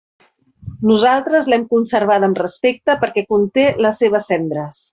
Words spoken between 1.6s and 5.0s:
conservada amb respecte, perquè conté les seves cendres.